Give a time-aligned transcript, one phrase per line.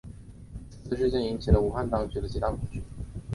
[0.71, 2.81] 此次事件引起了武汉当局的极大恐慌。